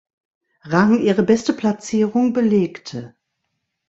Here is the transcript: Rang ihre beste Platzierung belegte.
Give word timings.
Rang 0.63 0.99
ihre 0.99 1.21
beste 1.21 1.53
Platzierung 1.53 2.33
belegte. 2.33 3.13